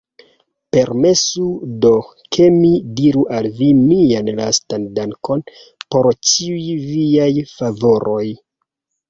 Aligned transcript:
Permesu 0.75 1.43
do, 1.83 1.91
ke 2.37 2.47
mi 2.55 2.71
diru 3.01 3.25
al 3.41 3.49
vi 3.59 3.67
mian 3.83 4.33
lastan 4.41 4.89
dankon 4.97 5.45
por 5.97 6.11
ĉiuj 6.31 6.65
viaj 6.89 7.31
favoroj! 7.53 8.27